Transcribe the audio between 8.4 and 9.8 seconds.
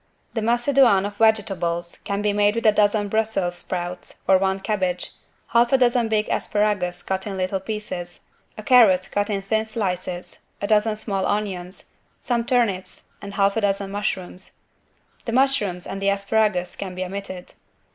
a carrot cut in thin